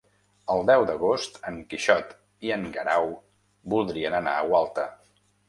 [0.51, 2.15] El deu d'agost en Quixot
[2.49, 3.13] i en Guerau
[3.75, 4.89] voldrien anar a Gualta.